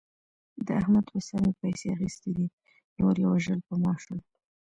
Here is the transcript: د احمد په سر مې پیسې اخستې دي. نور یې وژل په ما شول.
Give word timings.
د 0.65 0.67
احمد 0.79 1.05
په 1.13 1.19
سر 1.27 1.39
مې 1.45 1.51
پیسې 1.61 1.87
اخستې 1.95 2.29
دي. 2.37 2.47
نور 2.99 3.15
یې 3.21 3.27
وژل 3.31 3.59
په 3.67 3.73
ما 3.83 3.93
شول. 4.03 4.19